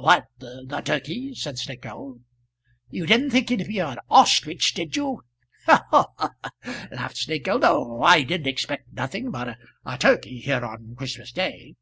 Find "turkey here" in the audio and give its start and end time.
9.98-10.64